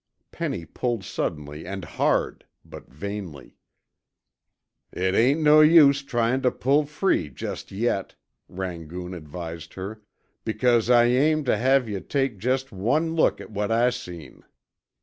[0.31, 3.59] Penny pulled suddenly and hard, but vainly.
[4.91, 8.15] "It ain't no use tryin' tuh pull free jest yet,"
[8.49, 10.01] Rangoon advised her,
[10.43, 14.43] "because I aim tuh have yuh take jest one look at what I seen.